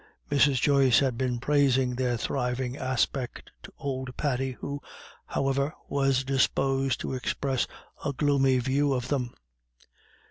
Mrs. 0.31 0.55
Joyce 0.59 0.97
had 0.97 1.15
been 1.15 1.37
praising 1.37 1.93
their 1.93 2.17
thriving 2.17 2.75
aspect 2.75 3.51
to 3.61 3.71
old 3.77 4.17
Paddy, 4.17 4.53
who, 4.53 4.81
however, 5.27 5.75
was 5.89 6.23
disposed 6.23 6.99
to 7.01 7.13
express 7.13 7.67
a 8.03 8.11
gloomy 8.11 8.57
view 8.57 8.93
of 8.93 9.09
them. 9.09 9.35